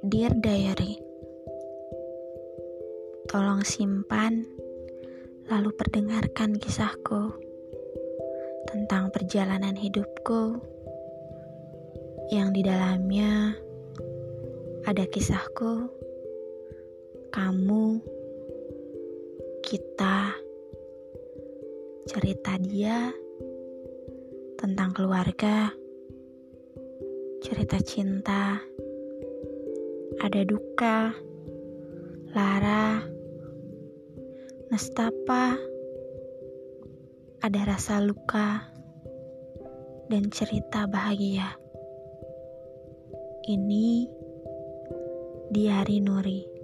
Dear 0.00 0.32
Diary, 0.32 0.96
tolong 3.28 3.60
simpan 3.68 4.48
lalu 5.52 5.76
perdengarkan 5.76 6.56
kisahku 6.56 7.36
tentang 8.64 9.12
perjalanan 9.12 9.76
hidupku. 9.76 10.56
Yang 12.32 12.48
di 12.48 12.62
dalamnya 12.64 13.60
ada 14.88 15.04
kisahku, 15.04 15.92
kamu, 17.28 18.00
kita, 19.60 20.32
cerita 22.08 22.56
dia 22.56 23.12
tentang 24.56 24.96
keluarga, 24.96 25.68
cerita 27.44 27.76
cinta, 27.84 28.64
ada 30.20 30.44
duka, 30.44 31.16
lara, 32.36 33.00
nestapa, 34.68 35.56
ada 37.40 37.60
rasa 37.64 38.04
luka, 38.04 38.68
dan 40.12 40.28
cerita 40.28 40.84
bahagia. 40.84 41.56
Ini 43.48 43.88
di 45.48 45.64
hari 45.72 46.04
Nuri. 46.04 46.59